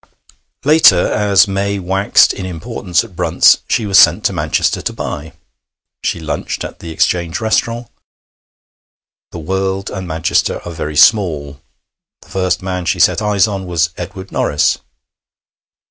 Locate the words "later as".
0.65-1.47